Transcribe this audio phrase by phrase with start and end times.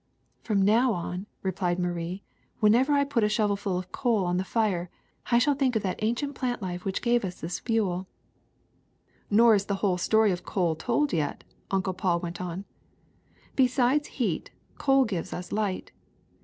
[0.43, 4.37] ^^From now on,'' replied Marie, *' whenever I put a shovelful of coal on to
[4.39, 4.89] the fire,
[5.31, 8.07] I shall think of that ancient plant life which gave us this fuel.
[9.31, 12.61] ''^'Nor is the whole story of coal told yet," Uncle Paul went on.
[12.63, 12.63] ^^
[13.55, 15.91] Besides heat, coal gives us light.